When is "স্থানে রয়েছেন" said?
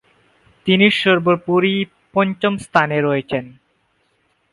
2.57-3.45